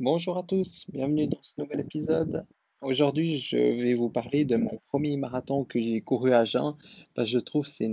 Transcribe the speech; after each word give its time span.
Bonjour 0.00 0.38
à 0.38 0.44
tous, 0.44 0.86
bienvenue 0.92 1.26
dans 1.26 1.42
ce 1.42 1.60
nouvel 1.60 1.80
épisode. 1.80 2.46
Aujourd'hui, 2.82 3.38
je 3.38 3.56
vais 3.56 3.94
vous 3.94 4.08
parler 4.08 4.44
de 4.44 4.54
mon 4.54 4.78
premier 4.86 5.16
marathon 5.16 5.64
que 5.64 5.80
j'ai 5.82 6.00
couru 6.02 6.32
à 6.32 6.44
Jeun, 6.44 6.76
je 7.16 7.38
trouve 7.40 7.64
que 7.64 7.72
c'est 7.72 7.90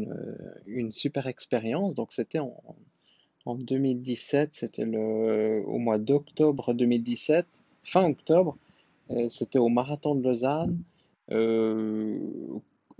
une, 0.68 0.92
super 0.92 1.26
expérience. 1.26 1.96
Donc, 1.96 2.12
c'était 2.12 2.38
en, 2.38 2.62
en 3.46 3.56
2017, 3.56 4.54
c'était 4.54 4.86
au 4.86 5.80
mois 5.80 5.98
d'octobre 5.98 6.76
2017, 6.76 7.64
fin 7.82 8.08
octobre, 8.08 8.56
euh, 9.10 9.28
c'était 9.30 9.58
au 9.58 9.70
marathon 9.70 10.14
de 10.14 10.22
Lausanne. 10.22 10.78
Euh, 11.32 12.20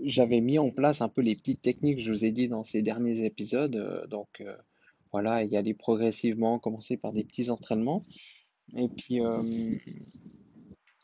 j'avais 0.00 0.40
mis 0.40 0.58
en 0.58 0.70
place 0.70 1.00
un 1.00 1.08
peu 1.08 1.20
les 1.20 1.36
petites 1.36 1.62
techniques 1.62 1.98
que 1.98 2.02
je 2.02 2.12
vous 2.12 2.24
ai 2.24 2.32
dit 2.32 2.48
dans 2.48 2.64
ces 2.64 2.82
derniers 2.82 3.24
épisodes. 3.24 3.76
Euh, 3.76 4.04
donc 4.08 4.42
voilà, 5.12 5.44
y 5.44 5.56
aller 5.56 5.74
progressivement, 5.74 6.58
commencer 6.58 6.96
par 6.96 7.12
des 7.12 7.22
petits 7.22 7.50
entraînements. 7.50 8.02
Et 8.74 8.88
puis, 8.88 9.20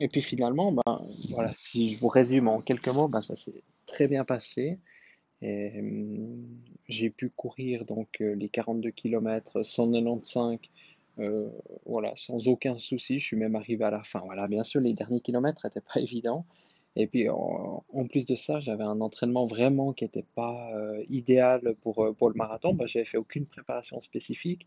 et 0.00 0.08
puis 0.08 0.20
finalement, 0.20 0.72
ben, 0.72 1.00
voilà, 1.30 1.52
si 1.60 1.92
je 1.92 2.00
vous 2.00 2.08
résume 2.08 2.48
en 2.48 2.60
quelques 2.60 2.88
mots, 2.88 3.06
ben, 3.06 3.20
ça 3.20 3.36
s'est 3.36 3.62
très 3.86 4.08
bien 4.08 4.24
passé. 4.24 4.80
Hum, 5.44 6.44
j'ai 6.88 7.10
pu 7.10 7.30
courir 7.30 7.84
donc 7.84 8.20
euh, 8.20 8.34
les 8.34 8.48
42 8.48 8.90
km 8.90 9.62
195 9.62 10.58
euh, 11.18 11.50
voilà, 11.86 12.12
sans 12.16 12.48
aucun 12.48 12.78
souci. 12.78 13.18
Je 13.18 13.26
suis 13.26 13.36
même 13.36 13.54
arrivé 13.54 13.84
à 13.84 13.90
la 13.90 14.02
fin. 14.02 14.20
Voilà, 14.24 14.48
bien 14.48 14.64
sûr, 14.64 14.80
les 14.80 14.92
derniers 14.94 15.20
kilomètres 15.20 15.62
n'étaient 15.64 15.80
pas 15.80 16.00
évidents. 16.00 16.46
Et 16.96 17.06
puis 17.06 17.28
en, 17.28 17.84
plus 18.10 18.26
de 18.26 18.34
ça, 18.34 18.60
j'avais 18.60 18.84
un 18.84 19.00
entraînement 19.00 19.46
vraiment 19.46 19.92
qui 19.92 20.04
n'était 20.04 20.26
pas 20.34 20.70
euh, 20.74 21.02
idéal 21.08 21.74
pour, 21.82 22.14
pour 22.18 22.28
le 22.28 22.34
marathon. 22.34 22.74
Bah, 22.74 22.86
j'avais 22.86 23.04
fait 23.04 23.18
aucune 23.18 23.46
préparation 23.46 24.00
spécifique. 24.00 24.66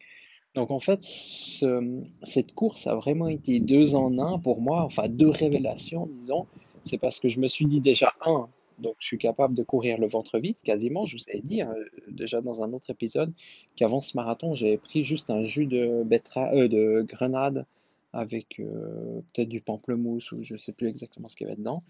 Donc 0.55 0.71
en 0.71 0.79
fait, 0.79 1.03
cette 1.03 2.53
course 2.53 2.87
a 2.87 2.95
vraiment 2.95 3.27
été 3.27 3.59
deux 3.59 3.95
en 3.95 4.17
un 4.17 4.39
pour 4.39 4.61
moi, 4.61 4.83
enfin 4.83 5.07
deux 5.09 5.29
révélations, 5.29 6.07
disons. 6.19 6.47
C'est 6.81 6.97
parce 6.97 7.19
que 7.19 7.29
je 7.29 7.39
me 7.39 7.47
suis 7.47 7.65
dit 7.65 7.81
déjà, 7.81 8.13
un, 8.25 8.47
donc, 8.79 8.95
je 8.99 9.07
suis 9.07 9.17
capable 9.17 9.55
de 9.55 9.63
courir 9.63 9.97
le 9.97 10.07
ventre 10.07 10.39
vide 10.39 10.57
quasiment. 10.61 11.05
Je 11.05 11.17
vous 11.17 11.23
avais 11.29 11.41
dit 11.41 11.61
hein, 11.61 11.73
déjà 12.07 12.41
dans 12.41 12.63
un 12.63 12.73
autre 12.73 12.89
épisode 12.89 13.33
qu'avant 13.75 14.01
ce 14.01 14.17
marathon, 14.17 14.53
j'avais 14.55 14.77
pris 14.77 15.03
juste 15.03 15.29
un 15.29 15.41
jus 15.41 15.65
de, 15.65 16.03
euh, 16.03 16.67
de 16.67 17.01
grenade 17.03 17.65
avec 18.13 18.59
euh, 18.59 19.21
peut-être 19.33 19.49
du 19.49 19.61
pamplemousse 19.61 20.31
ou 20.31 20.41
je 20.41 20.53
ne 20.53 20.57
sais 20.57 20.71
plus 20.71 20.87
exactement 20.87 21.27
ce 21.27 21.35
qu'il 21.35 21.47
y 21.47 21.49
avait 21.49 21.57
dedans, 21.57 21.83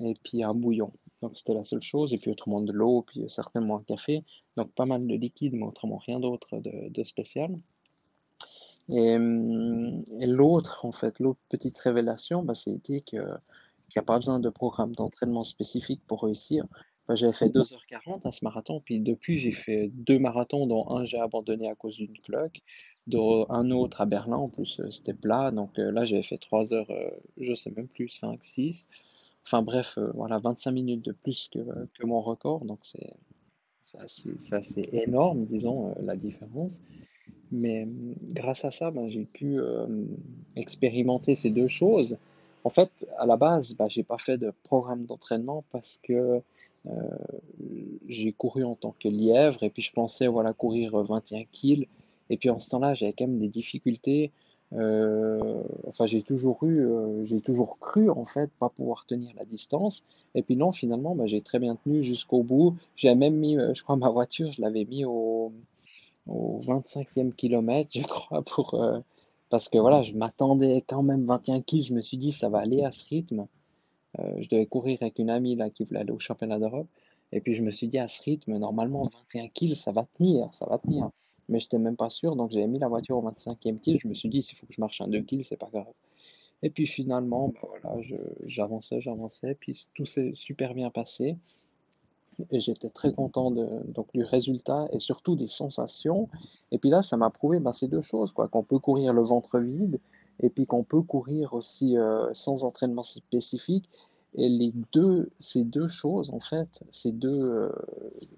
et 0.00 0.14
puis 0.22 0.44
un 0.44 0.54
bouillon. 0.54 0.92
Donc, 1.20 1.36
c'était 1.36 1.54
la 1.54 1.64
seule 1.64 1.82
chose. 1.82 2.12
Et 2.12 2.18
puis, 2.18 2.30
autrement, 2.30 2.60
de 2.60 2.72
l'eau, 2.72 3.02
puis 3.02 3.24
certainement 3.28 3.78
un 3.78 3.82
café. 3.82 4.22
Donc, 4.56 4.72
pas 4.72 4.86
mal 4.86 5.06
de 5.06 5.14
liquide, 5.14 5.54
mais 5.54 5.64
autrement, 5.64 5.98
rien 5.98 6.20
d'autre 6.20 6.58
de, 6.58 7.04
spécial. 7.04 7.58
Et, 8.88 9.16
hum, 9.16 10.04
et 10.20 10.26
l'autre, 10.26 10.84
en 10.84 10.92
fait, 10.92 11.18
l'autre 11.18 11.40
petite 11.48 11.78
révélation, 11.78 12.42
bah, 12.42 12.54
c'était 12.54 13.00
que 13.00 13.16
il 13.94 13.98
n'y 13.98 14.00
a 14.00 14.04
pas 14.04 14.16
besoin 14.16 14.40
de 14.40 14.48
programme 14.48 14.94
d'entraînement 14.94 15.44
spécifique 15.44 16.00
pour 16.06 16.24
réussir. 16.24 16.66
j'avais 17.10 17.32
fait 17.32 17.48
2h40 17.48 18.26
à 18.26 18.32
ce 18.32 18.44
marathon, 18.44 18.80
puis 18.80 19.00
depuis 19.00 19.38
j'ai 19.38 19.52
fait 19.52 19.90
deux 19.92 20.18
marathons, 20.18 20.66
dont 20.66 20.90
un 20.90 21.04
j'ai 21.04 21.18
abandonné 21.18 21.68
à 21.68 21.74
cause 21.74 21.96
d'une 21.96 22.18
cloque, 22.18 22.62
un 23.12 23.70
autre 23.70 24.00
à 24.00 24.06
Berlin, 24.06 24.36
en 24.36 24.48
plus 24.48 24.80
euh, 24.80 24.90
c'était 24.90 25.14
plat, 25.14 25.50
donc 25.50 25.78
euh, 25.78 25.92
là 25.92 26.04
j'avais 26.04 26.22
fait 26.22 26.38
3 26.38 26.72
heures, 26.72 26.90
euh, 26.90 27.10
je 27.38 27.54
sais 27.54 27.70
même 27.70 27.88
plus, 27.88 28.08
5, 28.08 28.42
6. 28.42 28.88
Enfin 29.46 29.62
bref, 29.62 29.98
voilà, 30.14 30.38
25 30.38 30.72
minutes 30.72 31.04
de 31.04 31.12
plus 31.12 31.50
que, 31.52 32.06
mon 32.06 32.20
record, 32.22 32.64
donc 32.64 32.80
c'est 32.82 33.12
assez, 33.98 34.88
énorme, 34.92 35.44
disons, 35.44 35.94
la 36.00 36.16
différence. 36.16 36.82
Mais 37.52 37.88
grâce 38.32 38.64
à 38.64 38.70
ça, 38.70 38.90
ben, 38.90 39.08
j'ai 39.08 39.24
pu 39.24 39.58
expérimenter 40.56 41.34
ces 41.34 41.50
deux 41.50 41.68
choses. 41.68 42.18
En 42.64 42.70
fait, 42.70 43.06
à 43.18 43.26
la 43.26 43.36
base, 43.36 43.74
bah, 43.74 43.86
j'ai 43.88 44.02
pas 44.02 44.18
fait 44.18 44.38
de 44.38 44.52
programme 44.62 45.04
d'entraînement 45.04 45.64
parce 45.70 46.00
que 46.02 46.42
euh, 46.86 46.90
j'ai 48.08 48.32
couru 48.32 48.64
en 48.64 48.74
tant 48.74 48.94
que 48.98 49.08
lièvre 49.08 49.62
et 49.62 49.70
puis 49.70 49.80
je 49.80 49.92
pensais 49.92 50.26
voilà 50.26 50.52
courir 50.52 50.96
21 51.02 51.44
kills 51.50 51.88
et 52.28 52.36
puis 52.36 52.50
en 52.50 52.60
ce 52.60 52.70
temps-là 52.70 52.92
j'avais 52.92 53.14
quand 53.14 53.26
même 53.26 53.38
des 53.38 53.48
difficultés. 53.48 54.32
Euh, 54.74 55.62
enfin 55.86 56.06
j'ai 56.06 56.22
toujours 56.22 56.64
eu, 56.64 56.80
euh, 56.80 57.24
j'ai 57.24 57.40
toujours 57.40 57.78
cru 57.78 58.10
en 58.10 58.24
fait 58.24 58.50
pas 58.58 58.68
pouvoir 58.68 59.06
tenir 59.06 59.30
la 59.36 59.44
distance 59.44 60.04
et 60.34 60.42
puis 60.42 60.56
non 60.56 60.72
finalement 60.72 61.14
bah, 61.14 61.26
j'ai 61.26 61.40
très 61.40 61.58
bien 61.58 61.76
tenu 61.76 62.02
jusqu'au 62.02 62.42
bout. 62.42 62.76
J'ai 62.96 63.14
même 63.14 63.36
mis, 63.36 63.56
je 63.56 63.82
crois 63.82 63.96
ma 63.96 64.10
voiture 64.10 64.52
je 64.52 64.60
l'avais 64.60 64.84
mis 64.84 65.04
au, 65.04 65.52
au 66.26 66.60
25e 66.60 67.34
kilomètre 67.34 67.90
je 67.94 68.02
crois 68.02 68.42
pour 68.42 68.74
parce 69.54 69.68
que 69.68 69.78
voilà, 69.78 70.02
je 70.02 70.14
m'attendais 70.14 70.82
quand 70.86 71.04
même 71.04 71.26
21 71.26 71.60
kills, 71.60 71.84
je 71.84 71.94
me 71.94 72.00
suis 72.00 72.16
dit 72.16 72.32
ça 72.32 72.48
va 72.48 72.58
aller 72.58 72.82
à 72.82 72.90
ce 72.90 73.04
rythme. 73.04 73.46
Euh, 74.18 74.42
je 74.42 74.48
devais 74.48 74.66
courir 74.66 74.98
avec 75.00 75.20
une 75.20 75.30
amie 75.30 75.54
là 75.54 75.70
qui 75.70 75.84
voulait 75.84 76.00
aller 76.00 76.10
au 76.10 76.18
championnat 76.18 76.58
d'Europe. 76.58 76.88
Et 77.30 77.40
puis 77.40 77.54
je 77.54 77.62
me 77.62 77.70
suis 77.70 77.86
dit 77.86 78.00
à 78.00 78.08
ce 78.08 78.20
rythme, 78.22 78.58
normalement 78.58 79.08
21 79.32 79.48
kills, 79.50 79.76
ça 79.76 79.92
va 79.92 80.06
tenir, 80.06 80.52
ça 80.52 80.66
va 80.66 80.78
tenir. 80.78 81.10
Mais 81.48 81.60
je 81.60 81.66
n'étais 81.66 81.78
même 81.78 81.96
pas 81.96 82.10
sûr, 82.10 82.34
donc 82.34 82.50
j'avais 82.50 82.66
mis 82.66 82.80
la 82.80 82.88
voiture 82.88 83.16
au 83.16 83.30
25e 83.30 83.78
kill. 83.78 84.00
Je 84.00 84.08
me 84.08 84.14
suis 84.14 84.28
dit, 84.28 84.42
s'il 84.42 84.56
faut 84.56 84.66
que 84.66 84.72
je 84.72 84.80
marche 84.80 85.00
un 85.00 85.06
2 85.06 85.20
kills, 85.20 85.44
c'est 85.44 85.56
pas 85.56 85.68
grave. 85.72 85.92
Et 86.64 86.70
puis 86.70 86.88
finalement, 86.88 87.48
bah 87.48 87.68
voilà, 87.68 88.00
j'avançais, 88.44 89.00
j'avançais, 89.00 89.54
puis 89.54 89.86
tout 89.94 90.06
s'est 90.06 90.32
super 90.34 90.74
bien 90.74 90.90
passé 90.90 91.36
et 92.50 92.60
j'étais 92.60 92.90
très 92.90 93.12
content 93.12 93.50
donc, 93.50 94.06
du 94.14 94.24
résultat 94.24 94.88
et 94.92 94.98
surtout 94.98 95.36
des 95.36 95.48
sensations. 95.48 96.28
Et 96.70 96.78
puis 96.78 96.90
là, 96.90 97.02
ça 97.02 97.16
m'a 97.16 97.30
prouvé 97.30 97.60
ben, 97.60 97.72
ces 97.72 97.88
deux 97.88 98.02
choses, 98.02 98.32
quoi, 98.32 98.48
qu'on 98.48 98.62
peut 98.62 98.78
courir 98.78 99.12
le 99.12 99.22
ventre 99.22 99.60
vide 99.60 100.00
et 100.40 100.50
puis 100.50 100.66
qu'on 100.66 100.84
peut 100.84 101.02
courir 101.02 101.54
aussi 101.54 101.96
euh, 101.96 102.32
sans 102.34 102.64
entraînement 102.64 103.02
spécifique. 103.02 103.88
Et 104.36 104.48
les 104.48 104.72
deux, 104.92 105.30
ces 105.38 105.64
deux 105.64 105.88
choses, 105.88 106.30
en 106.30 106.40
fait, 106.40 106.82
ces 106.90 107.12
deux, 107.12 107.28
euh, 107.28 107.72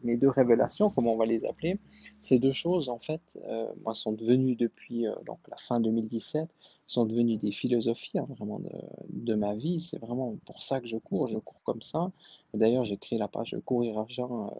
mes 0.02 0.16
deux 0.16 0.28
révélations, 0.28 0.90
comme 0.90 1.06
on 1.06 1.16
va 1.16 1.24
les 1.24 1.44
appeler, 1.46 1.78
ces 2.20 2.38
deux 2.38 2.52
choses, 2.52 2.88
en 2.88 2.98
fait, 2.98 3.22
euh, 3.48 3.66
moi, 3.82 3.94
sont 3.94 4.12
devenues 4.12 4.56
depuis 4.56 5.06
donc, 5.24 5.38
la 5.48 5.56
fin 5.56 5.80
2017, 5.80 6.48
sont 6.86 7.06
devenues 7.06 7.38
des 7.38 7.50
philosophies 7.50 8.18
hein, 8.18 8.26
vraiment 8.28 8.60
de, 9.08 9.34
ma 9.34 9.54
vie. 9.54 9.80
C'est 9.80 9.98
vraiment 9.98 10.36
pour 10.44 10.62
ça 10.62 10.80
que 10.80 10.86
je 10.86 10.98
cours, 10.98 11.28
je 11.28 11.38
cours 11.38 11.62
comme 11.64 11.82
ça. 11.82 12.12
D'ailleurs, 12.52 12.84
j'ai 12.84 12.98
créé 12.98 13.18
la 13.18 13.28
page 13.28 13.56
Courir 13.64 13.98
Argent 13.98 14.54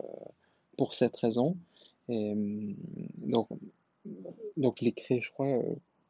pour 0.77 0.95
cette 0.95 1.17
raison. 1.17 1.57
Et, 2.09 2.35
donc, 3.19 3.49
donc, 4.57 4.77
je 4.79 4.85
l'ai 4.85 4.93
créé, 4.93 5.21
je 5.21 5.31
crois, 5.31 5.63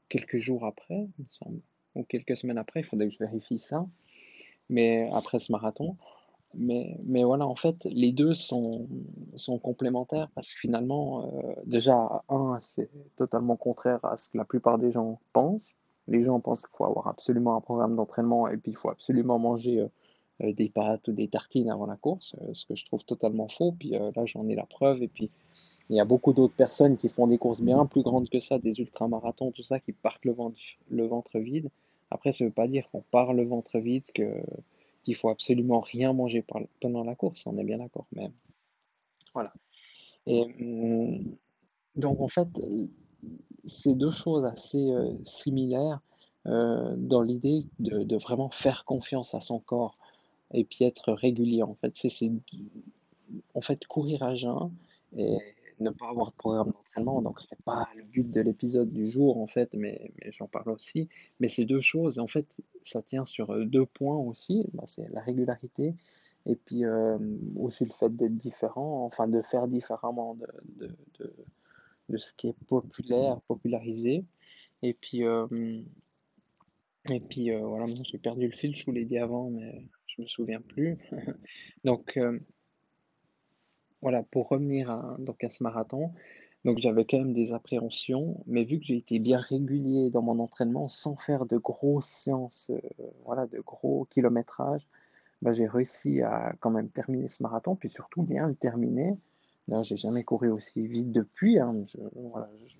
quelques 0.08 0.38
jours 0.38 0.64
après, 0.64 1.08
il 1.18 1.24
me 1.24 1.28
semble, 1.28 1.60
ou 1.94 2.04
quelques 2.04 2.36
semaines 2.36 2.58
après, 2.58 2.80
il 2.80 2.84
faudrait 2.84 3.08
que 3.08 3.14
je 3.14 3.18
vérifie 3.18 3.58
ça, 3.58 3.86
mais 4.68 5.08
après 5.12 5.38
ce 5.38 5.52
marathon. 5.52 5.96
Mais, 6.54 6.98
mais 7.04 7.22
voilà, 7.22 7.46
en 7.46 7.54
fait, 7.54 7.84
les 7.84 8.12
deux 8.12 8.34
sont, 8.34 8.88
sont 9.34 9.58
complémentaires 9.58 10.30
parce 10.34 10.52
que 10.52 10.58
finalement, 10.58 11.26
euh, 11.26 11.52
déjà, 11.66 12.22
un, 12.28 12.58
c'est 12.60 12.88
totalement 13.16 13.56
contraire 13.56 14.02
à 14.04 14.16
ce 14.16 14.28
que 14.28 14.38
la 14.38 14.44
plupart 14.44 14.78
des 14.78 14.92
gens 14.92 15.20
pensent. 15.32 15.74
Les 16.08 16.22
gens 16.22 16.40
pensent 16.40 16.62
qu'il 16.62 16.74
faut 16.74 16.86
avoir 16.86 17.08
absolument 17.08 17.56
un 17.56 17.60
programme 17.60 17.94
d'entraînement 17.96 18.48
et 18.48 18.56
puis 18.56 18.72
il 18.72 18.76
faut 18.76 18.88
absolument 18.88 19.38
manger 19.38 19.80
euh, 19.80 19.88
euh, 20.42 20.52
des 20.52 20.70
pâtes 20.70 21.06
ou 21.08 21.12
des 21.12 21.28
tartines 21.28 21.68
avant 21.68 21.86
la 21.86 21.96
course, 21.96 22.36
ce 22.54 22.64
que 22.64 22.74
je 22.74 22.86
trouve 22.86 23.04
totalement 23.04 23.48
faux. 23.48 23.72
Puis 23.72 23.90
là, 23.90 24.24
j'en 24.24 24.48
ai 24.48 24.54
la 24.54 24.66
preuve. 24.66 25.02
Et 25.02 25.08
puis, 25.08 25.30
il 25.90 25.96
y 25.96 26.00
a 26.00 26.04
beaucoup 26.06 26.32
d'autres 26.32 26.54
personnes 26.54 26.96
qui 26.96 27.08
font 27.08 27.26
des 27.26 27.38
courses 27.38 27.60
bien 27.60 27.84
plus 27.86 28.02
grandes 28.02 28.30
que 28.30 28.40
ça, 28.40 28.58
des 28.58 28.80
ultramarathons, 28.80 29.50
tout 29.50 29.62
ça, 29.62 29.78
qui 29.80 29.92
partent 29.92 30.24
le 30.24 30.32
ventre, 30.32 30.58
le 30.88 31.06
ventre 31.06 31.38
vide. 31.38 31.70
Après, 32.10 32.32
ça 32.32 32.44
ne 32.44 32.48
veut 32.48 32.54
pas 32.54 32.68
dire 32.68 32.86
qu'on 32.88 33.02
part 33.02 33.32
le 33.32 33.44
ventre 33.44 33.78
vide, 33.78 34.04
que, 34.14 34.42
qu'il 35.02 35.14
faut 35.14 35.28
absolument 35.28 35.80
rien 35.80 36.12
manger 36.12 36.44
pendant 36.80 37.04
la 37.04 37.14
course, 37.14 37.46
on 37.46 37.56
est 37.56 37.64
bien 37.64 37.78
d'accord. 37.78 38.06
Voilà. 39.34 39.52
Et 40.26 40.42
hum, 40.60 41.36
donc, 41.94 42.20
en 42.20 42.28
fait, 42.28 42.48
c'est 43.64 43.94
deux 43.94 44.10
choses 44.10 44.44
assez 44.44 44.90
euh, 44.90 45.12
similaires 45.24 46.00
euh, 46.46 46.94
dans 46.96 47.22
l'idée 47.22 47.66
de, 47.78 48.16
vraiment 48.16 48.50
faire 48.50 48.84
confiance 48.84 49.34
à 49.34 49.40
son 49.40 49.58
corps 49.58 49.96
et 50.52 50.64
puis 50.64 50.84
être 50.84 51.12
régulier. 51.12 51.62
En 51.62 51.74
fait, 51.74 51.92
c'est, 51.96 52.32
en 53.54 53.60
fait 53.60 53.84
courir 53.86 54.22
à 54.22 54.34
jeun 54.34 54.70
et 55.16 55.36
ne 55.80 55.90
pas 55.90 56.08
avoir 56.08 56.30
de 56.30 56.36
programme 56.36 56.70
d'entraînement. 56.70 57.22
Donc, 57.22 57.40
c'est 57.40 57.60
pas 57.62 57.86
le 57.96 58.04
but 58.04 58.30
de 58.30 58.40
l'épisode 58.40 58.92
du 58.92 59.06
jour, 59.06 59.40
en 59.40 59.46
fait, 59.46 59.70
mais, 59.74 60.12
mais 60.20 60.32
j'en 60.32 60.46
parle 60.46 60.70
aussi. 60.70 61.08
Mais 61.40 61.48
c'est 61.48 61.64
deux 61.64 61.80
choses. 61.80 62.18
En 62.18 62.26
fait, 62.26 62.60
ça 62.82 63.02
tient 63.02 63.24
sur 63.24 63.50
euh, 63.50 63.64
deux 63.64 63.86
points 63.86 64.16
aussi. 64.16 64.66
Bah, 64.72 64.84
c'est 64.86 65.08
la 65.12 65.20
régularité 65.20 65.94
et 66.48 66.54
puis 66.54 66.84
euh, 66.84 67.18
aussi 67.56 67.84
le 67.84 67.90
fait 67.90 68.14
d'être 68.14 68.36
différent, 68.36 69.04
enfin 69.04 69.26
de 69.26 69.42
faire 69.42 69.66
différemment 69.66 70.36
de, 70.36 70.46
de, 70.76 70.96
de, 71.18 71.34
de 72.08 72.18
ce 72.18 72.32
qui 72.34 72.48
est 72.48 72.56
populaire, 72.68 73.40
popularisé. 73.48 74.24
Et 74.82 74.94
puis, 74.94 75.24
euh, 75.24 75.46
et 77.10 77.20
puis 77.20 77.50
voilà, 77.56 77.86
j'ai 78.04 78.18
perdu 78.18 78.46
le 78.46 78.56
fil, 78.56 78.76
je 78.76 78.84
vous 78.86 78.92
l'ai 78.92 79.04
dit 79.04 79.18
avant, 79.18 79.50
mais 79.50 79.86
je 80.06 80.22
me 80.22 80.26
souviens 80.28 80.60
plus. 80.60 80.98
Donc, 81.84 82.16
voilà, 84.06 84.22
pour 84.22 84.48
revenir 84.48 84.88
à, 84.88 85.16
ce 85.50 85.64
marathon, 85.64 86.12
donc 86.64 86.78
j'avais 86.78 87.04
quand 87.04 87.18
même 87.18 87.32
des 87.32 87.50
appréhensions, 87.50 88.40
mais 88.46 88.62
vu 88.62 88.78
que 88.78 88.84
j'ai 88.84 88.98
été 88.98 89.18
bien 89.18 89.38
régulier 89.38 90.10
dans 90.10 90.22
mon 90.22 90.38
entraînement 90.38 90.86
sans 90.86 91.16
faire 91.16 91.44
de 91.44 91.56
grosses 91.56 92.06
séances, 92.06 92.70
euh, 92.70 92.80
voilà, 93.24 93.48
de 93.48 93.58
gros 93.58 94.04
kilométrages, 94.04 94.86
bah, 95.42 95.52
j'ai 95.52 95.66
réussi 95.66 96.22
à 96.22 96.54
quand 96.60 96.70
même 96.70 96.88
terminer 96.88 97.26
ce 97.26 97.42
marathon, 97.42 97.74
puis 97.74 97.88
surtout 97.88 98.22
bien 98.22 98.46
le 98.46 98.54
terminer. 98.54 99.18
Là, 99.66 99.82
j'ai 99.82 99.96
jamais 99.96 100.22
couru 100.22 100.52
aussi 100.52 100.86
vite 100.86 101.10
depuis. 101.10 101.58
hein, 101.58 101.74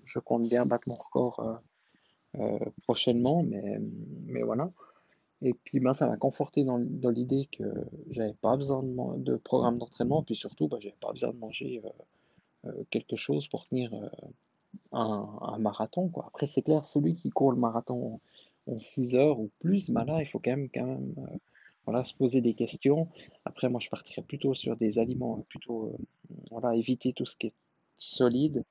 Je, 0.05 0.19
compte 0.19 0.47
bien 0.47 0.65
battre 0.65 0.87
mon 0.87 0.95
record 0.95 1.41
euh, 1.41 2.39
euh, 2.39 2.65
prochainement, 2.83 3.43
mais 3.43 4.43
voilà. 4.43 4.71
Et 5.41 5.53
puis 5.53 5.79
ben, 5.79 5.93
ça 5.93 6.07
m'a 6.07 6.17
conforté 6.17 6.63
dans, 6.63 6.77
l'idée 6.77 7.47
que 7.51 7.63
j'avais 8.09 8.33
pas 8.33 8.57
besoin 8.57 8.83
de, 8.83 9.37
programme 9.37 9.77
d'entraînement, 9.77 10.23
puis 10.23 10.35
surtout 10.35 10.67
ben, 10.67 10.79
j'avais 10.79 10.95
pas 10.99 11.11
besoin 11.11 11.31
de 11.31 11.37
manger 11.37 11.81
euh, 11.85 12.69
euh, 12.69 12.83
quelque 12.89 13.15
chose 13.15 13.47
pour 13.47 13.65
tenir 13.67 13.93
euh, 13.93 14.09
un, 14.91 15.57
marathon, 15.59 16.09
quoi. 16.09 16.25
Après 16.27 16.47
c'est 16.47 16.63
clair, 16.63 16.83
celui 16.83 17.13
qui 17.13 17.29
court 17.29 17.51
le 17.51 17.59
marathon 17.59 18.19
en 18.67 18.79
6 18.79 19.15
heures 19.15 19.39
ou 19.39 19.51
plus, 19.59 19.89
ben 19.91 20.05
là 20.05 20.21
il 20.21 20.25
faut 20.25 20.39
quand 20.39 20.51
même, 20.51 20.69
quand 20.73 20.85
même 20.85 21.13
voilà, 21.85 22.03
se 22.03 22.15
poser 22.15 22.41
des 22.41 22.55
questions. 22.55 23.07
Après 23.45 23.69
moi 23.69 23.79
je 23.79 23.89
partirais 23.89 24.23
plutôt 24.23 24.55
sur 24.55 24.75
des 24.75 24.97
aliments, 24.97 25.45
plutôt 25.49 25.95
voilà, 26.49 26.75
éviter 26.75 27.13
tout 27.13 27.25
ce 27.25 27.37
qui 27.37 27.47
est 27.47 27.55
solide. 27.99 28.63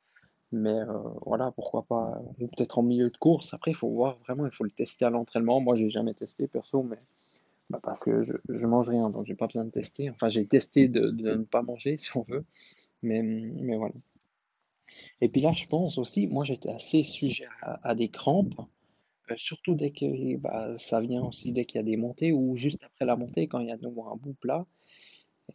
Mais 0.52 0.70
euh, 0.70 0.86
voilà, 1.24 1.50
pourquoi 1.52 1.82
pas, 1.82 2.22
ou 2.40 2.46
peut-être 2.48 2.78
en 2.78 2.82
milieu 2.82 3.10
de 3.10 3.16
course. 3.16 3.52
Après, 3.54 3.72
il 3.72 3.74
faut 3.74 3.90
voir 3.90 4.18
vraiment, 4.20 4.46
il 4.46 4.52
faut 4.52 4.64
le 4.64 4.70
tester 4.70 5.04
à 5.04 5.10
l'entraînement. 5.10 5.60
Moi, 5.60 5.74
j'ai 5.76 5.88
jamais 5.88 6.14
testé 6.14 6.46
perso, 6.46 6.82
mais 6.82 6.98
bah, 7.70 7.80
parce 7.82 8.04
que 8.04 8.22
je, 8.22 8.34
je 8.48 8.66
mange 8.66 8.88
rien, 8.88 9.10
donc 9.10 9.26
j'ai 9.26 9.34
pas 9.34 9.46
besoin 9.46 9.64
de 9.64 9.70
tester. 9.70 10.10
Enfin, 10.10 10.28
j'ai 10.28 10.46
testé 10.46 10.88
de, 10.88 11.10
ne 11.10 11.44
pas 11.44 11.62
manger, 11.62 11.96
si 11.98 12.16
on 12.16 12.22
veut, 12.22 12.44
mais, 13.02 13.22
mais 13.22 13.76
voilà. 13.76 13.94
Et 15.20 15.28
puis 15.28 15.40
là, 15.40 15.52
je 15.52 15.66
pense 15.66 15.98
aussi, 15.98 16.26
moi, 16.26 16.44
j'étais 16.44 16.70
assez 16.70 17.02
sujet 17.02 17.46
à, 17.62 17.90
à 17.90 17.94
des 17.94 18.08
crampes, 18.08 18.60
euh, 19.30 19.34
surtout 19.36 19.74
dès 19.74 19.90
que 19.90 20.36
bah, 20.36 20.74
ça 20.78 21.00
vient 21.00 21.24
aussi 21.24 21.52
dès 21.52 21.64
qu'il 21.64 21.78
y 21.78 21.80
a 21.80 21.84
des 21.84 21.96
montées 21.96 22.32
ou 22.32 22.56
juste 22.56 22.84
après 22.84 23.04
la 23.04 23.16
montée, 23.16 23.48
quand 23.48 23.58
il 23.60 23.68
y 23.68 23.72
a 23.72 23.76
de 23.76 23.82
nouveau 23.82 24.04
un 24.08 24.16
bout 24.16 24.34
plat. 24.34 24.66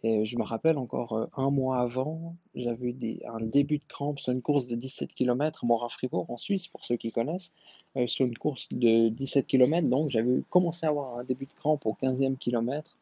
Et 0.04 0.26
je 0.26 0.38
me 0.38 0.44
rappelle 0.44 0.78
encore 0.78 1.14
euh, 1.14 1.26
un 1.36 1.52
mois 1.52 1.80
avant, 1.80 2.36
j'avais 2.56 2.90
eu 2.90 3.20
un 3.26 3.44
début 3.46 3.78
de 3.78 3.84
crampe 3.88 4.20
sur 4.20 4.32
une 4.32 4.42
course 4.42 4.68
de 4.68 4.76
17 4.76 5.14
km, 5.14 5.66
Mora-Fribourg 5.66 6.30
en 6.30 6.38
Suisse, 6.38 6.68
pour 6.68 6.86
ceux 6.86 6.96
qui 6.96 7.12
connaissent, 7.12 7.52
euh, 7.98 8.08
sur 8.08 8.26
une 8.26 8.38
course 8.38 8.68
de 8.72 9.10
17 9.10 9.46
km. 9.48 9.88
Donc 9.88 10.10
j'avais 10.10 10.42
commencé 10.50 10.86
à 10.86 10.90
avoir 10.90 11.20
un 11.20 11.24
début 11.24 11.46
de 11.46 11.54
crampe 11.54 11.86
au 11.86 11.94
15e 11.94 12.38
kilomètre. 12.38 12.98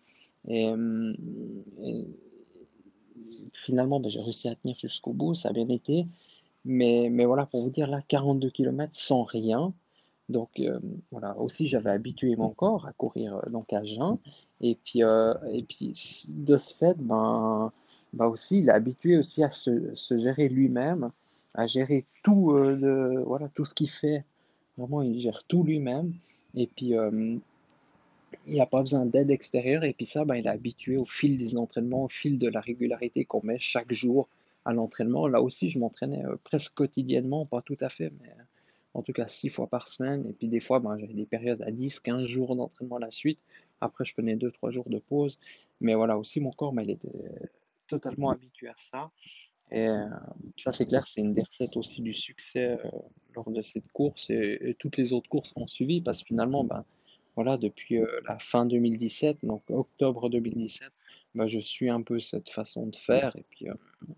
Et, 0.48 0.68
euh, 0.68 1.14
finalement, 3.54 4.00
ben, 4.00 4.10
j'ai 4.10 4.22
réussi 4.22 4.48
à 4.48 4.56
tenir 4.56 4.78
jusqu'au 4.80 5.14
bout, 5.14 5.36
ça 5.36 5.50
a 5.50 5.54
bien 5.54 5.70
été. 5.70 6.06
Mais, 6.66 7.10
voilà, 7.26 7.46
pour 7.46 7.62
vous 7.62 7.70
dire, 7.70 7.88
là, 7.88 8.02
42 8.08 8.50
km 8.50 8.94
sans 8.96 9.24
rien. 9.24 9.74
Donc 10.30 10.60
euh, 10.60 10.80
voilà, 11.12 11.36
aussi 11.38 11.66
j'avais 11.66 11.90
habitué 11.90 12.36
mon 12.36 12.50
corps 12.50 12.86
à 12.86 12.94
courir 12.94 13.36
euh, 13.36 13.50
donc 13.50 13.74
à 13.74 13.84
jeun. 13.84 14.18
Et 14.62 14.76
puis, 14.76 15.04
euh, 15.04 15.34
et 15.52 15.64
puis 15.64 16.26
de 16.30 16.58
ce 16.58 16.74
fait, 16.74 16.98
ben, 16.98 17.72
ben 18.14 18.28
aussi, 18.28 18.60
il 18.60 18.70
est 18.70 18.74
habitué 18.74 19.18
aussi 19.18 19.44
à 19.44 19.50
se, 19.50 19.94
se 19.96 20.18
gérer 20.18 20.50
lui-même, 20.50 21.12
à 21.54 21.68
gérer 21.68 22.06
tout, 22.24 22.52
euh, 22.52 23.24
voilà, 23.26 23.50
tout 23.50 23.66
ce 23.66 23.74
qu'il 23.74 23.90
fait. 23.90 24.26
Vraiment, 24.78 25.02
il 25.02 25.20
gère 25.20 25.44
tout 25.44 25.64
lui-même. 25.64 26.14
Et 26.56 26.68
puis, 26.68 26.98
euh, 26.98 27.38
il 28.48 28.54
n'y 28.54 28.62
a 28.62 28.66
pas 28.66 28.82
besoin 28.82 29.06
d'aide 29.06 29.32
extérieure. 29.32 29.84
Et 29.84 29.94
puis 29.94 30.06
ça, 30.06 30.26
ben, 30.26 30.36
il 30.36 30.46
est 30.46 30.50
habitué 30.50 30.98
au 30.98 31.06
fil 31.06 31.38
des 31.38 31.58
entraînements, 31.58 32.06
au 32.06 32.10
fil 32.10 32.40
de 32.40 32.48
la 32.48 32.62
régularité 32.62 33.26
qu'on 33.26 33.42
met 33.44 33.60
chaque 33.60 33.92
jour 33.92 34.28
à 34.66 34.74
l'entraînement. 34.74 35.28
Là 35.28 35.42
aussi, 35.42 35.70
je 35.70 35.80
m'entraînais 35.80 36.26
euh, 36.26 36.36
presque 36.44 36.74
quotidiennement, 36.74 37.46
pas 37.46 37.62
tout 37.62 37.78
à 37.80 37.90
fait, 37.90 38.12
mais 38.22 38.30
en 38.94 39.02
tout 39.02 39.14
cas 39.14 39.28
six 39.28 39.50
fois 39.50 39.68
par 39.68 39.88
semaine. 39.88 40.26
Et 40.28 40.34
puis 40.34 40.48
des 40.48 40.60
fois, 40.60 40.80
ben, 40.80 40.98
j'avais 40.98 41.14
des 41.14 41.26
périodes 41.26 41.62
à 41.62 41.72
10, 41.72 42.00
15 42.00 42.24
jours 42.24 42.56
d'entraînement 42.56 42.98
à 42.98 43.00
la 43.00 43.12
suite. 43.12 43.40
Après, 43.82 44.06
je 44.06 44.14
prenais 44.14 44.36
deux, 44.36 44.52
trois 44.52 44.72
jours 44.72 44.90
de 44.90 45.00
pause. 45.00 45.40
Mais 45.82 45.96
voilà, 45.96 46.18
aussi 46.18 46.40
mon 46.40 46.52
corps, 46.52 46.74
ben, 46.74 46.84
il 46.84 46.92
était 46.92 47.10
totalement 47.88 48.32
habitué 48.32 48.68
à 48.68 48.74
ça. 48.76 49.12
Et 49.72 49.88
euh, 49.88 50.06
ça, 50.58 50.72
c'est 50.72 50.88
clair, 50.88 51.06
c'est 51.06 51.22
une 51.22 51.34
des 51.34 51.44
recettes 51.44 51.78
aussi 51.78 52.02
du 52.02 52.16
succès 52.16 52.80
euh, 52.84 52.90
lors 53.36 53.52
de 53.52 53.62
cette 53.62 53.92
course 53.92 54.32
et, 54.32 54.76
toutes 54.80 54.98
les 54.98 55.14
autres 55.14 55.30
courses 55.30 55.54
ont 55.56 55.68
suivi 55.68 56.02
parce 56.02 56.22
que 56.22 56.28
finalement, 56.28 56.64
ben, 56.64 56.84
voilà, 57.36 57.58
depuis 57.58 58.00
euh, 58.00 58.20
la 58.28 58.38
fin 58.40 58.66
2017, 58.66 59.38
donc 59.44 59.64
octobre 59.70 60.30
2017, 60.30 60.90
ben, 61.36 61.48
je 61.48 61.60
suis 61.60 61.90
un 61.90 62.02
peu 62.02 62.20
cette 62.20 62.50
façon 62.50 62.88
de 62.88 62.96
faire 62.96 63.36
et 63.38 63.46
puis 63.50 63.70
euh, 63.70 63.74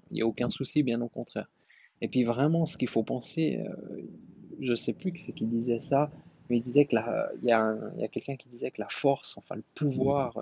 il 0.09 0.15
n'y 0.15 0.21
a 0.21 0.25
aucun 0.25 0.49
souci, 0.49 0.83
bien 0.83 1.01
au 1.01 1.07
contraire. 1.07 1.47
Et 2.01 2.07
puis 2.07 2.23
vraiment, 2.23 2.65
ce 2.65 2.77
qu'il 2.77 2.87
faut 2.87 3.03
penser, 3.03 3.63
euh, 3.63 4.01
je 4.59 4.73
sais 4.73 4.93
plus 4.93 5.11
qui 5.13 5.21
c'est 5.21 5.33
disait 5.33 5.79
ça, 5.79 6.11
mais 6.49 6.57
il 6.57 6.61
disait 6.61 6.85
que 6.85 6.95
il 7.41 7.47
y 7.47 7.51
a, 7.51 8.07
quelqu'un 8.11 8.35
qui 8.35 8.49
disait 8.49 8.71
que 8.71 8.81
la 8.81 8.89
force, 8.89 9.37
enfin 9.37 9.55
le 9.55 9.63
pouvoir, 9.75 10.37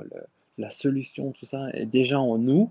la 0.58 0.70
solution, 0.70 1.32
tout 1.32 1.46
ça 1.46 1.70
est 1.74 1.86
déjà 1.86 2.20
en 2.20 2.38
nous. 2.38 2.70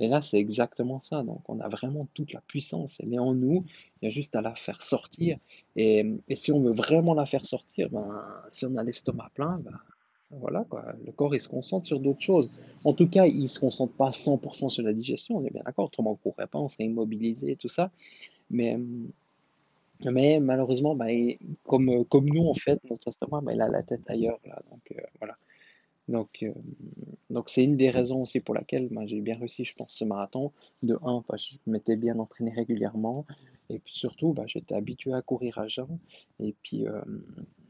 Et 0.00 0.08
là, 0.08 0.22
c'est 0.22 0.38
exactement 0.38 0.98
ça. 0.98 1.22
Donc, 1.22 1.42
on 1.48 1.60
a 1.60 1.68
vraiment 1.68 2.08
toute 2.14 2.32
la 2.32 2.40
puissance. 2.40 3.00
Elle 3.00 3.12
est 3.12 3.18
en 3.18 3.34
nous. 3.34 3.64
Il 4.00 4.06
y 4.06 4.08
a 4.08 4.10
juste 4.10 4.34
à 4.34 4.40
la 4.40 4.54
faire 4.54 4.82
sortir. 4.82 5.38
Et, 5.76 6.06
si 6.34 6.52
on 6.52 6.62
veut 6.62 6.72
vraiment 6.72 7.12
la 7.12 7.26
faire 7.26 7.44
sortir, 7.44 7.90
ben, 7.90 8.24
si 8.48 8.64
on 8.64 8.76
a 8.76 8.82
l'estomac 8.82 9.30
plein, 9.34 9.60
ben, 9.62 9.78
voilà 10.30 10.64
quoi. 10.64 10.94
Le 11.04 11.12
corps, 11.12 11.34
il 11.34 11.40
se 11.40 11.48
concentre 11.48 11.86
sur 11.86 12.00
d'autres 12.00 12.22
choses. 12.22 12.50
En 12.84 12.94
tout 12.94 13.08
cas, 13.08 13.26
il 13.26 13.48
se 13.48 13.60
concentre 13.60 13.92
pas 13.92 14.10
100% 14.10 14.70
sur 14.70 14.82
la 14.82 14.94
digestion. 14.94 15.36
On 15.36 15.44
est 15.44 15.50
bien 15.50 15.62
d'accord. 15.66 15.84
Autrement, 15.84 16.10
on 16.10 16.14
ne 16.14 16.18
pourrait 16.18 16.46
pas, 16.46 16.58
on 16.58 16.68
serait 16.68 16.84
immobilisé 16.84 17.52
et 17.52 17.56
tout 17.56 17.68
ça. 17.68 17.90
Mais, 18.48 18.78
mais 20.06 20.40
malheureusement, 20.40 20.96
il- 21.06 21.38
comme, 21.64 22.04
comme 22.06 22.26
nous, 22.28 22.46
en 22.46 22.54
fait, 22.54 22.80
notre 22.90 23.08
estomac, 23.08 23.40
ben, 23.42 23.52
il 23.52 23.60
a 23.60 23.68
la 23.68 23.82
tête 23.82 24.08
ailleurs. 24.10 24.40
Là. 24.46 24.62
Donc, 24.70 24.82
euh, 24.92 25.02
voilà. 25.18 25.36
Donc, 26.08 26.42
euh, 26.42 26.52
donc 27.30 27.50
c'est 27.50 27.64
une 27.64 27.76
des 27.76 27.90
raisons 27.90 28.22
aussi 28.22 28.40
pour 28.40 28.54
laquelle 28.54 28.88
moi, 28.90 29.06
j'ai 29.06 29.20
bien 29.20 29.36
réussi, 29.38 29.64
je 29.64 29.74
pense, 29.74 29.92
ce 29.92 30.04
marathon. 30.04 30.52
De 30.82 30.98
un, 31.02 31.22
je 31.36 31.56
m'étais 31.70 31.96
bien 31.96 32.18
entraîné 32.18 32.50
régulièrement, 32.52 33.26
et 33.68 33.78
puis 33.78 33.94
surtout, 33.94 34.32
bah, 34.32 34.44
j'étais 34.46 34.74
habitué 34.74 35.12
à 35.14 35.22
courir 35.22 35.58
à 35.58 35.68
jeun, 35.68 35.98
et 36.40 36.54
puis, 36.62 36.86
euh, 36.88 37.02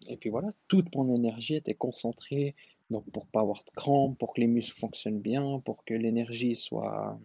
et 0.09 0.17
puis 0.17 0.31
voilà, 0.31 0.49
toute 0.69 0.95
mon 0.95 1.09
énergie 1.15 1.55
était 1.57 1.75
concentrée, 1.75 2.55
donc 2.91 3.05
pour 3.11 3.27
pas 3.27 3.41
avoir 3.41 3.63
de 3.65 3.71
crampes, 3.77 4.19
pour 4.19 4.33
que 4.35 4.41
les 4.41 4.47
muscles 4.47 4.79
fonctionnent 4.79 5.21
bien, 5.21 5.61
pour 5.65 5.85
que 5.85 5.95
l'énergie 5.95 6.57
soit, 6.57 7.19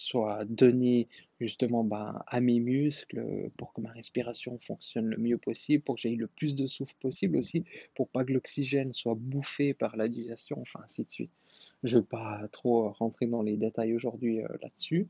soit 0.00 0.44
donné 0.44 1.08
justement 1.40 1.84
ben, 1.84 2.22
à 2.26 2.40
mes 2.40 2.60
muscles 2.60 3.50
pour 3.56 3.72
que 3.72 3.80
ma 3.80 3.90
respiration 3.90 4.58
fonctionne 4.58 5.06
le 5.06 5.16
mieux 5.16 5.38
possible, 5.38 5.82
pour 5.82 5.96
que 5.96 6.02
j'aie 6.02 6.14
le 6.14 6.26
plus 6.26 6.54
de 6.54 6.66
souffle 6.66 6.94
possible 7.00 7.36
aussi, 7.36 7.64
pour 7.94 8.08
pas 8.08 8.24
que 8.24 8.32
l'oxygène 8.32 8.92
soit 8.94 9.16
bouffé 9.16 9.74
par 9.74 9.96
la 9.96 10.08
digestion, 10.08 10.58
enfin 10.60 10.80
ainsi 10.84 11.04
de 11.04 11.10
suite. 11.10 11.32
Je 11.82 11.96
ne 11.96 12.00
veux 12.00 12.06
pas 12.06 12.40
trop 12.52 12.90
rentrer 12.90 13.26
dans 13.26 13.42
les 13.42 13.56
détails 13.56 13.94
aujourd'hui 13.94 14.42
euh, 14.42 14.48
là-dessus, 14.62 15.08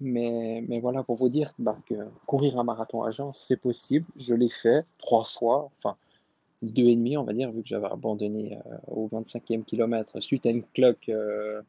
mais, 0.00 0.64
mais 0.68 0.80
voilà 0.80 1.02
pour 1.02 1.16
vous 1.16 1.28
dire 1.28 1.52
bah, 1.58 1.78
que 1.88 1.94
courir 2.26 2.58
un 2.58 2.64
marathon 2.64 3.02
à 3.02 3.10
jeun, 3.10 3.32
c'est 3.32 3.60
possible. 3.60 4.06
Je 4.16 4.34
l'ai 4.34 4.48
fait 4.48 4.84
trois 4.98 5.24
fois, 5.24 5.70
enfin 5.78 5.96
deux 6.62 6.86
et 6.86 6.96
demi, 6.96 7.16
on 7.16 7.24
va 7.24 7.32
dire, 7.32 7.50
vu 7.52 7.62
que 7.62 7.68
j'avais 7.68 7.86
abandonné 7.86 8.58
euh, 8.66 8.76
au 8.88 9.08
25e 9.08 9.64
kilomètre 9.64 10.20
suite 10.22 10.46
à 10.46 10.50
une 10.50 10.62
cloque 10.62 11.08
euh, 11.08 11.62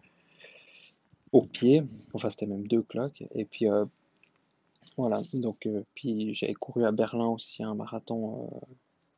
au 1.38 1.42
pied. 1.44 1.84
Enfin, 2.13 2.30
c'était 2.30 2.46
même 2.48 2.68
deux 2.68 2.82
cloques. 2.84 3.24
Et 3.34 3.46
puis 3.46 3.68
euh, 3.70 3.86
voilà, 4.98 5.20
donc 5.34 5.65
euh, 5.65 5.84
puis 5.96 6.34
j'avais 6.34 6.54
couru 6.54 6.86
à 6.86 6.92
Berlin 6.92 7.27
aussi 7.27 7.63
un 7.63 7.75
marathon 7.75 8.50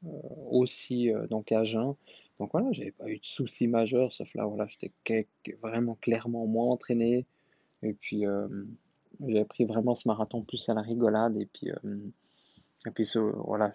euh, 0.06 0.10
aussi 0.50 1.10
donc 1.30 1.52
à 1.52 1.64
jeun. 1.64 1.96
Donc 2.40 2.52
voilà, 2.52 2.72
j'avais 2.72 2.92
pas 2.92 3.10
eu 3.10 3.18
de 3.18 3.26
soucis 3.26 3.68
majeurs, 3.68 4.14
sauf 4.14 4.34
là 4.36 4.46
voilà, 4.46 4.68
j'étais 4.68 4.92
vraiment 5.62 5.96
clairement 5.96 6.46
moins 6.46 6.66
entraîné. 6.66 7.26
Et 7.84 7.94
puis 7.94 8.26
j'avais 9.28 9.46
pris 9.46 9.66
vraiment 9.66 9.96
ce 9.96 10.08
marathon 10.08 10.44
plus 10.44 10.68
à 10.70 10.74
la 10.74 10.82
rigolade. 10.82 11.38
Et 11.38 11.46
puis 11.48 11.70
et 12.88 12.92
puis 12.92 13.06
ce- 13.06 13.20
voilà, 13.20 13.74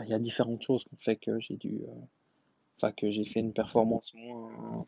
il 0.00 0.08
y 0.08 0.14
a 0.14 0.18
différentes 0.18 0.62
choses 0.62 0.84
qui 0.84 0.94
ont 0.94 0.98
fait 0.98 1.16
que 1.16 1.38
j'ai 1.40 1.56
dû, 1.56 1.82
enfin 2.76 2.92
que 2.92 3.10
j'ai 3.10 3.24
fait 3.24 3.40
une 3.40 3.52
performance 3.52 4.12
moins, 4.14 4.84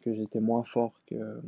que 0.00 0.14
j'étais 0.14 0.40
moins 0.40 0.64
fort 0.64 0.92
que 1.06 1.42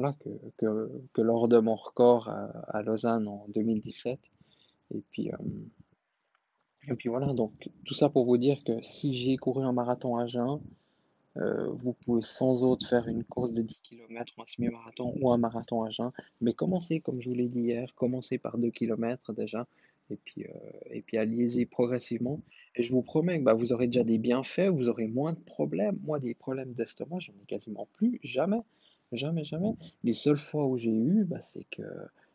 voilà, 0.00 0.14
que, 0.58 0.90
que, 1.12 1.20
lors 1.20 1.48
de 1.48 1.58
mon 1.58 1.74
record 1.74 2.28
à, 2.28 2.82
Lausanne 2.82 3.28
en 3.28 3.44
2017. 3.48 4.30
Et 4.94 5.02
puis, 5.10 5.30
euh, 5.30 5.36
et 6.88 6.94
puis 6.94 7.08
voilà, 7.08 7.32
donc 7.34 7.52
tout 7.84 7.94
ça 7.94 8.08
pour 8.08 8.24
vous 8.24 8.38
dire 8.38 8.64
que 8.64 8.80
si 8.82 9.14
j'ai 9.14 9.36
couru 9.36 9.62
un 9.62 9.72
marathon 9.72 10.16
à 10.16 10.26
jeun, 10.26 10.60
euh, 11.36 11.68
vous 11.74 11.92
pouvez 11.92 12.22
sans 12.22 12.64
autre 12.64 12.88
faire 12.88 13.06
une 13.08 13.24
course 13.24 13.52
de 13.52 13.62
10 13.62 13.82
km 13.82 14.32
ou 14.36 14.42
un 14.42 14.46
semi-marathon 14.46 15.14
ou 15.20 15.30
un 15.30 15.36
marathon 15.36 15.82
à 15.84 15.90
jeun. 15.90 16.10
Mais 16.40 16.54
commencez, 16.54 17.00
comme 17.00 17.20
je 17.20 17.28
vous 17.28 17.34
l'ai 17.34 17.48
dit 17.48 17.60
hier, 17.60 17.94
commencez 17.94 18.38
par 18.38 18.58
2 18.58 18.70
km 18.70 19.32
déjà. 19.32 19.66
Et 20.10 20.18
puis, 20.24 20.44
euh, 20.44 20.70
et 20.90 21.02
puis 21.02 21.16
allez-y 21.16 21.66
progressivement. 21.66 22.40
Et 22.76 22.84
je 22.84 22.92
vous 22.92 23.02
promets 23.02 23.38
que 23.38 23.44
bah, 23.44 23.54
vous 23.54 23.72
aurez 23.72 23.86
déjà 23.86 24.04
des 24.04 24.18
bienfaits, 24.18 24.68
vous 24.68 24.88
aurez 24.88 25.06
moins 25.06 25.32
de 25.32 25.38
problèmes. 25.38 25.98
Moi, 26.02 26.18
des 26.18 26.34
problèmes 26.34 26.72
d'estomac, 26.72 27.20
j'en 27.20 27.32
ai 27.32 27.46
quasiment 27.46 27.88
plus. 27.92 28.18
Jamais. 28.22 28.62
Jamais, 29.12 29.44
jamais. 29.44 29.74
Les 30.04 30.14
seules 30.14 30.38
fois 30.38 30.66
où 30.66 30.76
j'ai 30.76 30.96
eu, 30.96 31.24
bah, 31.24 31.40
c'est 31.40 31.64
que 31.70 31.82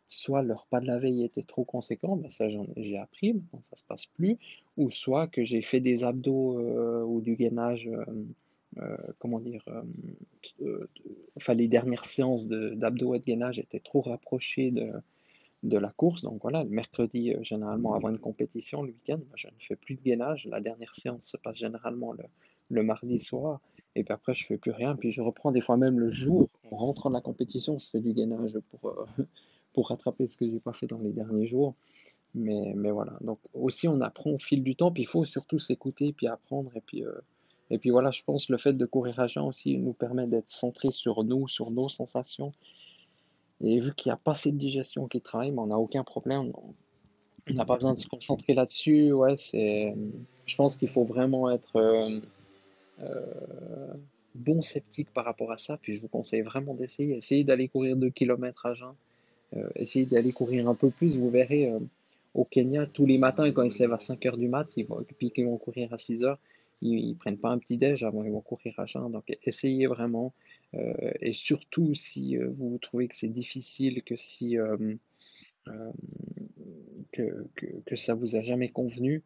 soit 0.10 0.42
le 0.42 0.54
repas 0.54 0.82
de 0.82 0.88
la 0.88 1.00
veille 1.00 1.24
était 1.24 1.44
trop 1.44 1.64
conséquent, 1.64 2.16
bah, 2.16 2.30
ça 2.32 2.48
j'ai 2.50 2.98
appris, 2.98 3.34
maintenant 3.34 3.62
ça 3.64 3.78
se 3.78 3.84
passe 3.84 4.06
plus, 4.06 4.38
ou 4.78 4.90
soit 4.90 5.28
que 5.28 5.44
j'ai 5.44 5.62
fait 5.62 5.80
des 5.80 6.04
abdos 6.04 6.60
euh, 6.60 7.04
ou 7.04 7.22
du 7.22 7.36
gainage, 7.36 7.88
euh, 7.88 8.06
euh, 8.78 8.98
comment 9.20 9.40
dire, 9.40 9.64
enfin 11.38 11.54
les 11.54 11.68
dernières 11.68 12.06
séances 12.06 12.48
d'abdos 12.48 13.16
et 13.16 13.20
de 13.20 13.26
gainage 13.26 13.58
étaient 13.58 13.80
trop 13.80 14.02
rapprochées 14.02 14.72
de, 14.72 14.92
de 15.66 15.78
la 15.78 15.92
course, 15.92 16.22
donc 16.22 16.42
voilà, 16.42 16.64
le 16.64 16.70
mercredi, 16.70 17.34
euh, 17.34 17.44
généralement 17.44 17.94
avant 17.96 18.10
une 18.10 18.20
compétition, 18.20 18.84
le 18.84 18.90
week-end, 18.90 19.20
je 19.36 19.48
ne 19.48 19.54
fais 19.60 19.76
plus 19.76 19.96
de 19.96 20.02
gainage, 20.02 20.48
la 20.50 20.62
dernière 20.62 20.94
séance 20.96 21.26
se 21.26 21.38
passe 21.38 21.58
généralement 21.58 22.14
le, 22.14 22.24
le 22.70 22.84
mardi 22.84 23.20
soir, 23.20 23.60
et 23.96 24.04
puis 24.04 24.14
après 24.14 24.36
je 24.36 24.46
fais 24.46 24.58
plus 24.58 24.72
rien, 24.72 24.96
puis 24.96 25.12
je 25.12 25.22
reprends 25.22 25.52
des 25.52 25.62
fois 25.62 25.78
même 25.78 26.00
le 26.00 26.12
jour, 26.12 26.50
en 26.72 26.78
rentrant 26.78 27.10
de 27.10 27.16
la 27.16 27.22
compétition, 27.22 27.80
je 27.80 27.88
fais 27.88 28.00
du 28.00 28.14
gainage 28.14 28.58
pour, 28.72 28.90
euh, 28.90 29.06
pour 29.74 29.90
rattraper 29.90 30.28
ce 30.28 30.38
que 30.38 30.50
j'ai 30.50 30.60
pas 30.60 30.74
fait 30.74 30.88
dans 30.88 31.00
les 31.00 31.12
derniers 31.12 31.48
jours. 31.48 31.76
Mais, 32.36 32.74
mais 32.76 32.92
voilà. 32.92 33.14
Donc 33.22 33.40
aussi 33.54 33.88
on 33.88 34.02
apprend 34.02 34.32
au 34.32 34.40
fil 34.40 34.62
du 34.62 34.76
temps, 34.76 34.92
puis 34.92 35.04
il 35.04 35.08
faut 35.08 35.24
surtout 35.24 35.58
s'écouter, 35.58 36.12
puis 36.12 36.28
apprendre. 36.28 36.72
Et 36.76 36.82
puis, 36.82 37.04
euh, 37.04 37.14
et 37.70 37.78
puis 37.78 37.90
voilà, 37.90 38.12
je 38.12 38.24
pense 38.24 38.48
que 38.48 38.52
le 38.52 38.58
fait 38.58 38.74
de 38.74 38.86
courir 38.86 39.20
à 39.20 39.28
jeun 39.28 39.46
aussi 39.46 39.78
nous 39.78 39.94
permet 39.94 40.28
d'être 40.28 40.50
centré 40.50 40.92
sur 40.92 41.24
nous, 41.24 41.48
sur 41.48 41.72
nos 41.72 41.90
sensations. 41.90 42.52
Et 43.62 43.80
vu 43.80 43.94
qu'il 43.94 44.10
n'y 44.10 44.14
a 44.14 44.18
pas 44.18 44.34
cette 44.34 44.58
digestion 44.58 45.08
qui 45.08 45.22
travaille, 45.22 45.52
mais 45.52 45.60
on 45.60 45.68
n'a 45.68 45.78
aucun 45.78 46.04
problème. 46.04 46.52
On 47.50 47.54
n'a 47.54 47.66
pas 47.66 47.76
besoin 47.76 47.94
de 47.94 48.00
se 48.00 48.08
concentrer 48.08 48.54
là-dessus. 48.54 49.14
Ouais. 49.14 49.36
Je 49.38 50.56
pense 50.56 50.78
qu'il 50.78 50.90
faut 50.90 51.06
vraiment 51.06 51.50
être 51.50 51.78
euh, 51.78 52.20
euh, 53.02 53.94
bon 54.34 54.62
sceptique 54.62 55.12
par 55.14 55.26
rapport 55.26 55.52
à 55.52 55.58
ça. 55.58 55.78
Puis 55.78 55.96
je 55.96 56.02
vous 56.02 56.08
conseille 56.08 56.42
vraiment 56.42 56.74
d'essayer. 56.74 57.18
Essayez 57.18 57.44
d'aller 57.44 57.68
courir 57.68 57.96
2 57.96 58.10
km 58.10 58.66
à 58.66 58.74
jeun. 58.74 58.94
Euh, 59.56 59.70
essayez 59.76 60.06
d'aller 60.06 60.32
courir 60.32 60.68
un 60.68 60.76
peu 60.76 60.90
plus, 60.90 61.18
vous 61.18 61.30
verrez 61.30 61.72
euh, 61.72 61.80
au 62.34 62.44
Kenya, 62.44 62.86
tous 62.86 63.06
les 63.06 63.18
matins, 63.18 63.50
quand 63.52 63.64
ils 63.64 63.72
se 63.72 63.80
lèvent 63.80 63.94
à 63.94 64.00
5 64.00 64.26
heures 64.26 64.38
du 64.38 64.48
mat, 64.48 64.68
ils 64.76 64.86
vont, 64.86 65.04
puis 65.18 65.32
qu'ils 65.32 65.46
vont 65.46 65.58
courir 65.58 65.94
à 65.94 65.98
6 65.98 66.24
heures, 66.24 66.40
ils, 66.82 67.10
ne 67.10 67.14
prennent 67.16 67.38
pas 67.38 67.50
un 67.50 67.58
petit 67.58 67.78
déj 67.78 68.04
avant, 68.04 68.24
ils 68.24 68.32
vont 68.32 68.42
courir 68.42 68.74
à 68.80 68.86
jeun. 68.86 69.12
Donc 69.12 69.26
essayez 69.44 69.88
vraiment. 69.88 70.34
Euh, 70.74 71.12
et 71.22 71.34
surtout 71.34 71.94
si 71.96 72.38
euh, 72.38 72.50
vous 72.58 72.78
trouvez 72.82 73.08
que 73.08 73.16
c'est 73.16 73.30
difficile, 73.30 74.04
que 74.04 74.16
si 74.16 74.58
euh, 74.58 74.96
euh, 75.68 75.92
que, 77.12 77.48
que, 77.86 77.96
ça 77.96 78.14
vous 78.14 78.36
a 78.36 78.42
jamais 78.42 78.70
convenu. 78.70 79.24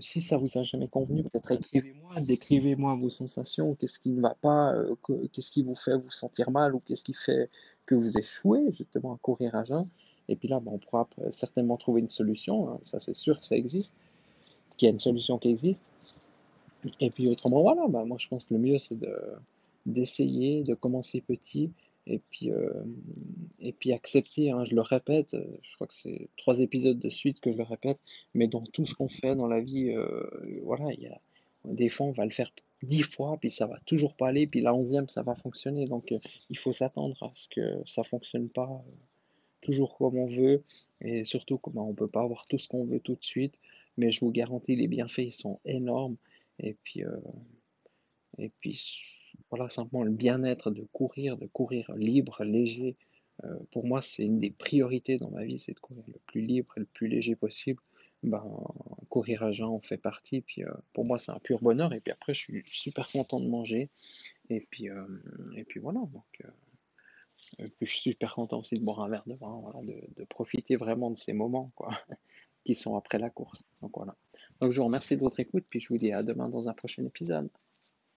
Si 0.00 0.20
ça 0.20 0.36
vous 0.36 0.58
a 0.58 0.64
jamais 0.64 0.88
convenu, 0.88 1.22
peut-être 1.22 1.52
écrivez-moi, 1.52 2.20
décrivez-moi 2.22 2.96
vos 2.96 3.10
sensations, 3.10 3.76
qu'est-ce 3.76 4.00
qui 4.00 4.10
ne 4.10 4.20
va 4.20 4.34
pas, 4.34 4.74
que- 5.04 5.28
qu'est-ce 5.28 5.52
qui 5.52 5.62
vous 5.62 5.76
fait 5.76 5.96
vous 5.96 6.10
sentir 6.10 6.50
mal 6.50 6.74
ou 6.74 6.80
qu'est-ce 6.80 7.04
qui 7.04 7.14
fait 7.14 7.48
que 7.86 7.94
vous 7.94 8.18
échouez 8.18 8.72
justement 8.72 9.14
à 9.14 9.18
courir 9.18 9.54
à 9.54 9.62
jeun. 9.64 9.86
Et 10.26 10.34
puis 10.34 10.48
là, 10.48 10.58
ben, 10.58 10.72
on 10.72 10.78
pourra 10.78 11.08
certainement 11.30 11.76
trouver 11.76 12.00
une 12.00 12.08
solution, 12.08 12.68
hein, 12.70 12.80
ça 12.82 12.98
c'est 12.98 13.14
sûr 13.14 13.38
que 13.38 13.46
ça 13.46 13.54
existe, 13.54 13.96
qu'il 14.76 14.86
y 14.86 14.88
a 14.88 14.92
une 14.92 14.98
solution 14.98 15.38
qui 15.38 15.48
existe. 15.48 15.92
Et 17.00 17.10
puis 17.10 17.28
autrement, 17.28 17.62
voilà, 17.62 17.86
ben, 17.88 18.04
moi 18.04 18.16
je 18.18 18.28
pense 18.28 18.46
que 18.46 18.54
le 18.54 18.60
mieux 18.60 18.78
c'est 18.78 18.98
de, 18.98 19.14
d'essayer, 19.86 20.62
de 20.62 20.74
commencer 20.74 21.20
petit 21.20 21.70
et 22.08 22.20
puis, 22.30 22.50
euh, 22.50 22.72
et 23.60 23.72
puis 23.72 23.92
accepter, 23.92 24.50
hein, 24.50 24.64
je 24.64 24.74
le 24.74 24.80
répète, 24.80 25.36
je 25.62 25.74
crois 25.74 25.86
que 25.86 25.94
c'est 25.94 26.28
trois 26.38 26.60
épisodes 26.60 26.98
de 26.98 27.10
suite 27.10 27.40
que 27.40 27.52
je 27.52 27.58
le 27.58 27.64
répète, 27.64 27.98
mais 28.34 28.48
dans 28.48 28.64
tout 28.64 28.86
ce 28.86 28.94
qu'on 28.94 29.08
fait 29.08 29.36
dans 29.36 29.46
la 29.46 29.60
vie, 29.60 29.90
euh, 29.90 30.22
voilà, 30.62 30.90
il 30.92 31.02
y 31.02 31.06
a, 31.06 31.20
des 31.64 31.90
fois 31.90 32.06
on 32.06 32.12
va 32.12 32.24
le 32.24 32.30
faire 32.30 32.50
dix 32.82 33.02
fois, 33.02 33.36
puis 33.38 33.50
ça 33.50 33.66
va 33.66 33.78
toujours 33.84 34.14
pas 34.14 34.28
aller, 34.28 34.46
puis 34.46 34.62
la 34.62 34.74
onzième 34.74 35.08
ça 35.08 35.22
va 35.22 35.34
fonctionner, 35.34 35.86
donc 35.86 36.12
euh, 36.12 36.18
il 36.48 36.56
faut 36.56 36.72
s'attendre 36.72 37.22
à 37.22 37.30
ce 37.34 37.48
que 37.48 37.82
ça 37.84 38.02
fonctionne 38.02 38.48
pas 38.48 38.82
toujours 39.60 39.98
comme 39.98 40.16
on 40.16 40.26
veut, 40.26 40.62
et 41.02 41.24
surtout 41.24 41.58
comme 41.58 41.76
on 41.76 41.94
peut 41.94 42.08
pas 42.08 42.22
avoir 42.22 42.46
tout 42.46 42.58
ce 42.58 42.68
qu'on 42.68 42.86
veut 42.86 43.00
tout 43.00 43.16
de 43.16 43.24
suite, 43.24 43.54
mais 43.98 44.10
je 44.12 44.20
vous 44.20 44.30
garantis 44.30 44.76
les 44.76 44.88
bienfaits 44.88 45.18
ils 45.18 45.32
sont 45.32 45.60
énormes, 45.66 46.16
et 46.58 46.74
puis 46.82 47.04
euh, 47.04 47.16
et 48.38 48.50
puis 48.60 49.02
voilà, 49.50 49.68
simplement 49.68 50.04
le 50.04 50.12
bien-être 50.12 50.70
de 50.70 50.82
courir, 50.92 51.36
de 51.36 51.46
courir 51.46 51.92
libre, 51.94 52.44
léger. 52.44 52.96
Euh, 53.44 53.56
pour 53.70 53.86
moi, 53.86 54.00
c'est 54.00 54.24
une 54.24 54.38
des 54.38 54.50
priorités 54.50 55.18
dans 55.18 55.30
ma 55.30 55.44
vie, 55.44 55.58
c'est 55.58 55.74
de 55.74 55.80
courir 55.80 56.04
le 56.08 56.20
plus 56.26 56.40
libre 56.40 56.72
et 56.76 56.80
le 56.80 56.86
plus 56.86 57.08
léger 57.08 57.36
possible. 57.36 57.82
Ben, 58.24 58.44
courir 59.08 59.44
à 59.44 59.52
jeun 59.52 59.68
en 59.68 59.80
fait 59.80 59.96
partie. 59.96 60.40
Puis 60.40 60.64
euh, 60.64 60.72
pour 60.92 61.04
moi, 61.04 61.18
c'est 61.18 61.30
un 61.30 61.38
pur 61.38 61.60
bonheur. 61.60 61.92
Et 61.92 62.00
puis 62.00 62.12
après, 62.12 62.34
je 62.34 62.40
suis 62.40 62.64
super 62.66 63.08
content 63.08 63.40
de 63.40 63.48
manger. 63.48 63.90
Et 64.50 64.60
puis, 64.60 64.88
et 65.56 65.64
puis 65.64 65.78
voilà. 65.78 66.00
Donc, 66.00 66.42
et 67.58 67.68
puis 67.68 67.86
je 67.86 67.92
suis 67.92 68.00
super 68.00 68.34
content 68.34 68.58
aussi 68.60 68.78
de 68.78 68.84
boire 68.84 69.00
un 69.00 69.08
verre 69.08 69.24
de 69.26 69.34
vin, 69.34 69.60
voilà, 69.62 69.80
de, 69.82 70.00
de 70.16 70.24
profiter 70.24 70.76
vraiment 70.76 71.10
de 71.10 71.18
ces 71.18 71.32
moments, 71.32 71.72
quoi, 71.74 71.90
qui 72.64 72.74
sont 72.74 72.96
après 72.96 73.18
la 73.18 73.30
course. 73.30 73.64
Donc 73.80 73.92
voilà. 73.96 74.16
Donc 74.60 74.72
je 74.72 74.80
vous 74.80 74.86
remercie 74.86 75.16
de 75.16 75.22
votre 75.22 75.40
écoute, 75.40 75.64
puis 75.68 75.80
je 75.80 75.88
vous 75.88 75.98
dis 75.98 76.12
à 76.12 76.22
demain 76.22 76.48
dans 76.48 76.68
un 76.68 76.74
prochain 76.74 77.04
épisode. 77.04 77.50